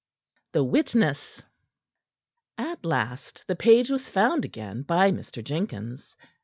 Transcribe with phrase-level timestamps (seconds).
[0.53, 1.43] THE WITNESS
[2.57, 5.43] At last the page was found again by Mr.
[5.43, 6.17] Jenkins.